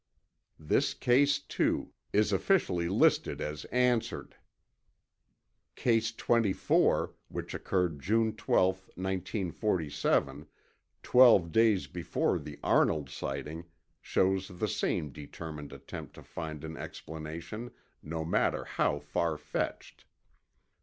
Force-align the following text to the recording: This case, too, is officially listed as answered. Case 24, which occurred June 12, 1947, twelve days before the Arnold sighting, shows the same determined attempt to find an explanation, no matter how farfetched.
This 0.59 0.95
case, 0.95 1.37
too, 1.37 1.93
is 2.11 2.33
officially 2.33 2.89
listed 2.89 3.39
as 3.39 3.65
answered. 3.65 4.35
Case 5.75 6.11
24, 6.11 7.13
which 7.27 7.53
occurred 7.53 8.01
June 8.01 8.35
12, 8.35 8.77
1947, 8.95 10.47
twelve 11.03 11.51
days 11.51 11.85
before 11.85 12.39
the 12.39 12.57
Arnold 12.63 13.11
sighting, 13.11 13.65
shows 14.01 14.47
the 14.47 14.67
same 14.67 15.11
determined 15.11 15.71
attempt 15.71 16.15
to 16.15 16.23
find 16.23 16.63
an 16.63 16.77
explanation, 16.77 17.69
no 18.01 18.25
matter 18.25 18.63
how 18.65 18.97
farfetched. 18.97 20.05